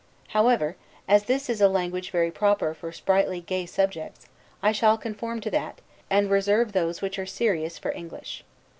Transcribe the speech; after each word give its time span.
However, 0.29 0.77
as 1.07 1.25
this 1.25 1.47
is 1.47 1.61
a 1.61 1.67
language 1.69 2.09
very 2.09 2.31
proper 2.31 2.73
for 2.73 2.91
sprightly, 2.91 3.39
gay 3.39 3.67
subjects, 3.67 4.25
I 4.63 4.71
shall 4.71 4.97
conform 4.97 5.41
to 5.41 5.51
that, 5.51 5.79
and 6.09 6.31
reserve 6.31 6.71
those 6.71 7.03
which 7.03 7.19
are 7.19 7.27
serious 7.27 7.77
for 7.77 7.91
English. 7.91 8.43